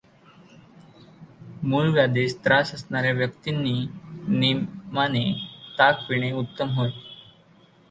मूळव्याधीचा 1.63 2.39
त्रास 2.45 2.73
असणाऱ्या 2.73 3.11
व्यक् 3.11 3.35
तींनी 3.45 3.75
नेमाने 4.29 5.23
ताक 5.79 6.05
पिणे 6.09 6.31
उत्तम 6.33 6.69
होय. 6.69 6.91